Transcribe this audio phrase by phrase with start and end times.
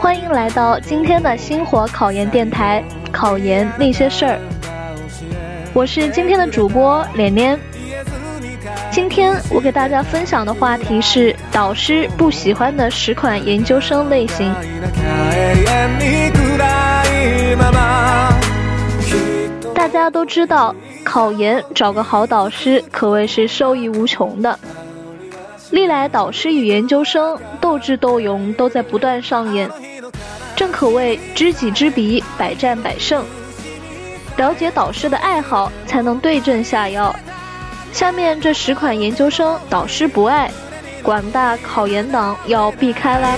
[0.00, 4.36] 欢迎来到今天的星火考研电台《考研那些事儿》，
[5.72, 7.58] 我是今天的主播连连。
[8.92, 14.54] 今天我给大家分享的话题是导师不喜欢的十款研究生类型。
[19.74, 24.58] 大家都知道，考研找个好导师可谓是受益无穷的。
[25.70, 29.68] 历来导师与研究生斗智斗勇都在不断上演，
[30.58, 33.24] 正可谓知己知彼，百战百胜。
[34.36, 37.14] 了解导师的爱好，才能对症下药。
[37.92, 40.50] 下面这十款研究生导师不爱，
[41.00, 43.36] 广大考研党要避开啦。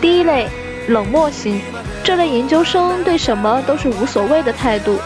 [0.00, 0.46] 第一类，
[0.86, 1.60] 冷漠型，
[2.04, 5.00] 这类研究生对什么都是无所谓的态度。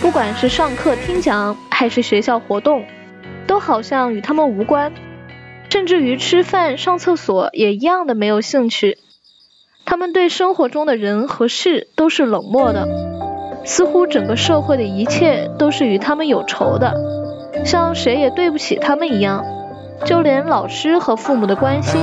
[0.00, 2.84] 不管是上课听讲还是学校活动，
[3.50, 4.92] 都好像与他们无关，
[5.70, 8.96] 甚至于吃饭上厕所也一样的没有兴趣。
[9.84, 12.86] 他们对生活中的人和事都是冷漠的，
[13.64, 16.94] 似乎整个社会的一切都是与他们有仇的，
[17.64, 19.44] 像谁也对不起他们一样。
[20.04, 22.00] 就连老师和父母的关心，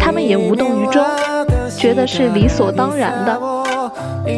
[0.00, 1.04] 他们也无动于衷，
[1.76, 3.38] 觉得是理所当然的。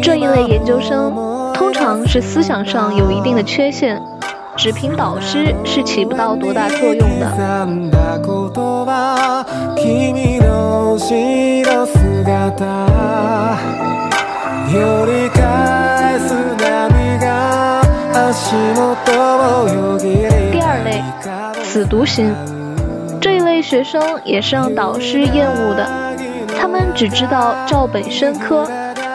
[0.02, 1.38] 这一类研究生。
[1.54, 4.00] 通常是思想上有一定的缺陷，
[4.58, 7.32] 只凭导师是起不到多大作用的。
[20.50, 21.04] 第二类，
[21.62, 22.34] 死读型，
[23.20, 25.88] 这一类学生也是让导师厌恶的，
[26.58, 28.68] 他们只知道照本宣科，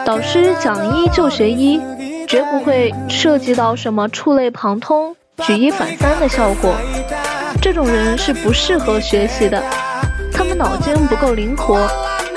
[0.06, 1.78] 导师讲一就学一。
[2.26, 6.74] 绝不会涉及到什么触类旁通、举一反三的效果。
[7.60, 9.62] 这种人是不适合学习的，
[10.32, 11.88] 他们脑筋不够灵活。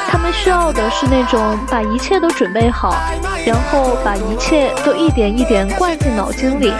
[0.10, 2.96] 他们需要的是那种把一切都准备好，
[3.46, 6.72] 然后把一切都一点一点灌进脑筋里。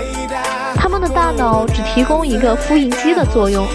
[0.76, 3.68] 他们的大脑只提供一个复印机的作用。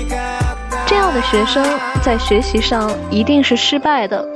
[0.86, 1.64] 这样的学生
[2.02, 4.26] 在学习上一定是失败的。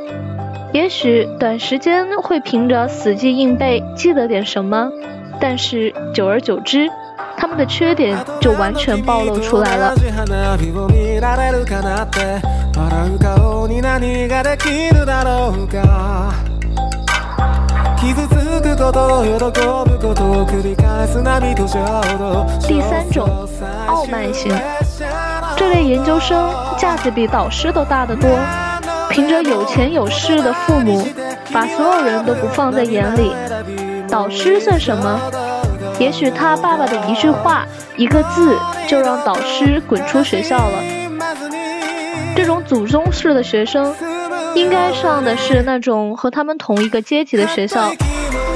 [0.73, 4.91] 也许短时间会凭着死记硬背记得点什么，
[5.41, 6.91] 但是久而久之，
[7.47, 9.95] 他们的缺点就完全暴露出来了。
[9.95, 10.11] 第
[22.81, 23.49] 三种，
[23.87, 24.53] 傲慢型，
[25.57, 28.29] 这类研究生架子比导师都大得多。
[29.09, 31.07] 凭着有钱有势的父母，
[31.53, 33.33] 把所有人都不放在眼里。
[34.11, 35.21] 导师算什么？
[35.99, 40.83] 也许他爸爸的一句话、一个字，就让导师滚出学校了。
[42.35, 43.95] 这种祖宗式的学生，
[44.55, 47.91] 应该上的是那种和他们同一个阶级的学校，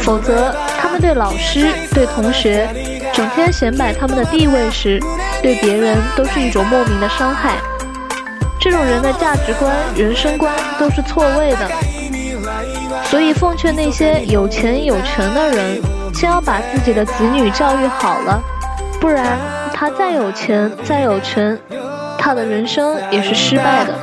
[0.01, 2.69] 否则他们对老师、对同学，
[3.13, 5.01] 整天显摆他们的地位时，
[5.41, 7.57] 对别人都是一种莫名的伤害。
[8.61, 11.71] 这种人的价值观、人生观都是错位的，
[13.05, 15.81] 所以奉劝那些有钱有权的人，
[16.21, 18.39] 先要把自己的子女教育好了，
[19.01, 19.39] 不然
[19.73, 21.59] 他再有钱再有权，
[22.19, 23.95] 他的人生也是失败的。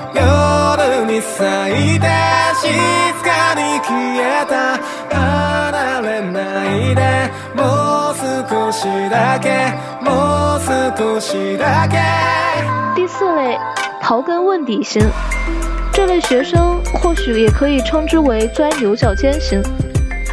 [12.96, 13.60] 第四类。
[14.02, 15.08] 刨根问底型，
[15.94, 19.62] 这类学生或许也可以称之为钻牛角尖型。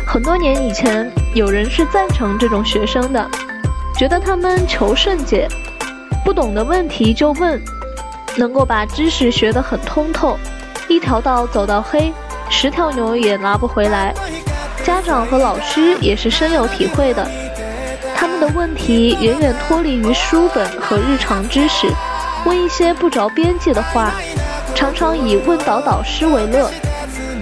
[0.07, 3.29] 很多年以前，有人是赞成这种学生的，
[3.99, 5.49] 觉得他们求甚解，
[6.25, 7.61] 不懂的问题就问，
[8.37, 10.39] 能够把知识学得很通透，
[10.89, 12.13] 一条道走到黑，
[12.49, 14.15] 十条牛也拉不回来。
[14.85, 17.29] 家长和老师也是深有体会的，
[18.15, 21.89] 他们的问题远远脱离于书本和日常知识。
[22.47, 24.13] 问一些不着边际的话，
[24.73, 26.71] 常常以问倒导师为乐。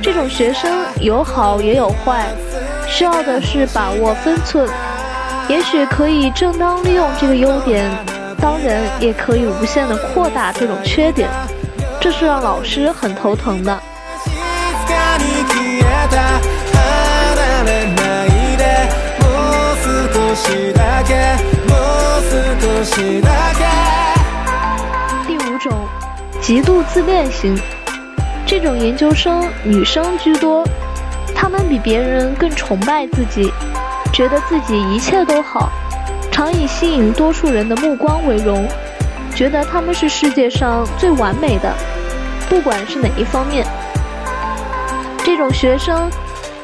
[0.00, 2.27] 这种学生有好也有坏，
[2.93, 4.69] 需要的是把握分寸。
[5.49, 7.91] 也许可以正当利用这个优点，
[8.39, 11.31] 当然也可以无限的扩大这种缺点。
[11.99, 13.81] 这是让老师很头疼的。
[25.27, 25.73] 第五种，
[26.43, 27.59] 极度自恋型。
[28.45, 30.62] 这种研究生女生居多，
[31.34, 33.50] 他们比别人更崇拜自己，
[34.12, 35.70] 觉得自己一切都好，
[36.31, 38.67] 常以吸引多数人的目光为荣，
[39.34, 41.75] 觉得他们是世界上最完美的，
[42.49, 43.67] 不管是哪一方面。
[45.25, 46.11] 这种学生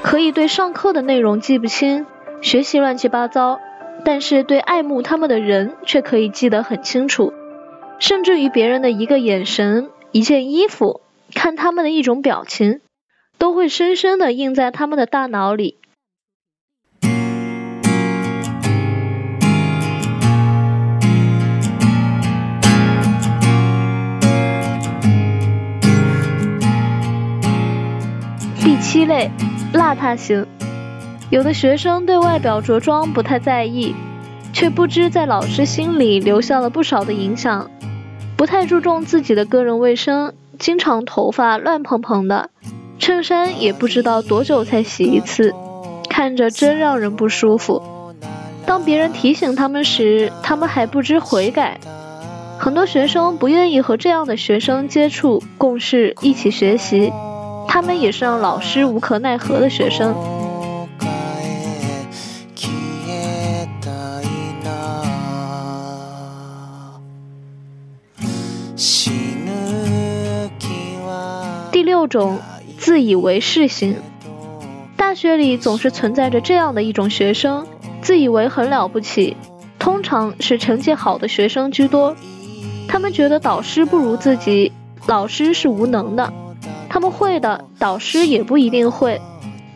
[0.03, 2.07] 可以对上课的内容记不清，
[2.41, 3.61] 学习乱七八糟，
[4.05, 7.33] 但是对爱慕他们的人却可以记得很清楚，
[7.99, 11.01] 甚至于别人的一个眼神、一件衣服。
[11.35, 12.81] 看他们的一种表情，
[13.39, 15.79] 都会深深的印在他们的大脑里。
[28.61, 29.31] 第七类，
[29.73, 30.47] 邋遢型。
[31.31, 33.95] 有的学生对外表着装不太在意，
[34.53, 37.71] 却不知在老师心里留下了不少的影响，
[38.37, 40.35] 不太注重自己的个人卫生。
[40.59, 42.51] 经常头发乱蓬蓬的，
[42.99, 45.55] 衬衫也不知道多久才洗一次，
[46.09, 47.83] 看着真让人不舒服。
[48.67, 51.81] 当别人提醒他们时，他们还不知悔改。
[52.59, 57.13] 很多学生不愿意和这样的学生接触、共事、一起学习，
[57.69, 60.15] 他们也是让老师无可奈何的学生。
[71.71, 72.39] 第六种
[72.89, 73.97] 自以为是型，
[74.97, 77.67] 大学里总是存在着这样的一种学生，
[78.01, 79.37] 自以为很了不起，
[79.79, 82.17] 通常是成绩好的学生居多。
[82.89, 84.73] 他们觉得导师不如自己，
[85.07, 86.33] 老师是无能的，
[86.89, 89.21] 他们会的导师也不一定会，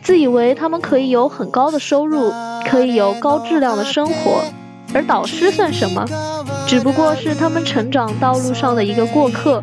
[0.01, 2.33] 自以为他们可以有很高的收入，
[2.65, 4.43] 可以有高质量的生活，
[4.95, 6.03] 而导师算什么？
[6.65, 9.61] 只不过是他们成长道路上的一个过客。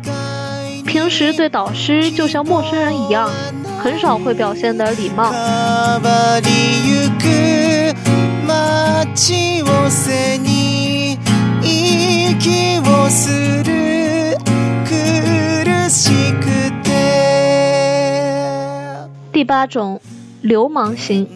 [0.81, 3.29] 平时对导师就像陌生人一样，
[3.79, 5.31] 很少会表现的礼貌。
[19.31, 19.99] 第八种，
[20.41, 21.27] 流氓型。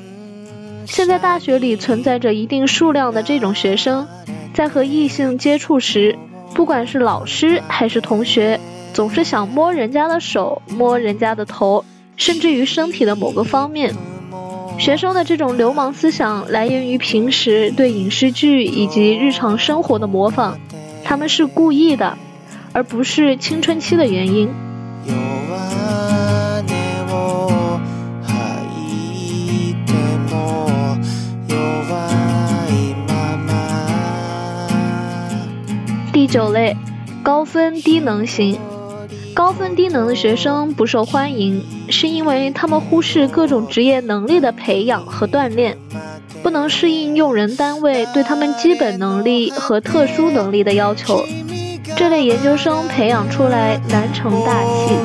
[0.86, 4.08] 现在大学里存在着一定数量的这种学生，
[4.54, 6.16] 在和异性接触时，
[6.54, 8.60] 不管是老师还是同学。
[8.96, 11.84] 总是想摸人家的手，摸人家的头，
[12.16, 13.94] 甚至于身体的某个方面。
[14.80, 20.58] 学生的这种流氓思想来源于平时对影视剧以及日常生活的模仿，
[21.04, 22.18] 他们是故意的，
[22.72, 24.50] 而不是青春期的原因。
[36.14, 36.78] 第九类，
[37.22, 38.58] 高分低能型。
[39.36, 45.78] 高分低能的学生不受欢迎，是因为他们忽视各种职业能力的培养和锻炼，
[46.42, 51.22] 不能适应用人单位对他们基本能力和特殊能力的要求。
[51.98, 54.96] 这类研究生培养出来难成大器。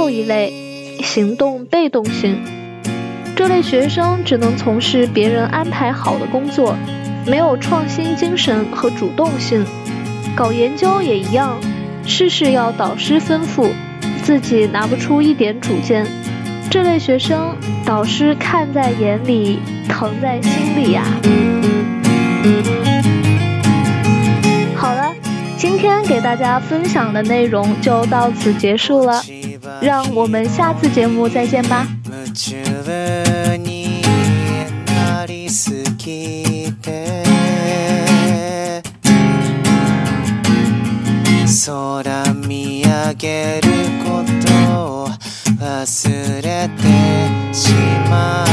[0.00, 0.50] 后一类
[1.02, 2.42] 行动被动型，
[3.36, 6.74] 这类学生只能从事别人安排好的工作，
[7.26, 9.62] 没有创新精神和主动性。
[10.34, 11.60] 搞研究也一样，
[12.06, 13.68] 事事要导师吩咐，
[14.22, 16.06] 自己拿不出一点主见。
[16.70, 17.54] 这类学生，
[17.84, 21.04] 导师看在眼里，疼在心里呀。
[24.74, 25.12] 好了，
[25.58, 29.22] 今天给大家分享的内容就到此结束了。
[29.80, 31.86] 让我们下次节目再见吧。
[41.70, 43.68] 空見上げる
[44.04, 45.08] ことを
[45.58, 47.72] 忘れてし
[48.08, 48.49] まう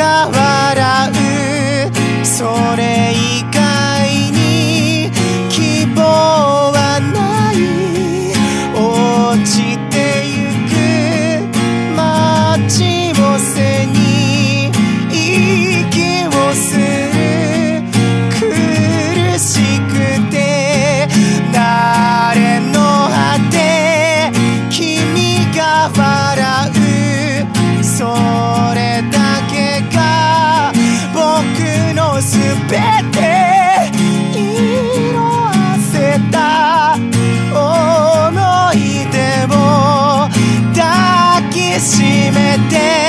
[0.00, 0.39] sky
[41.98, 42.99] めて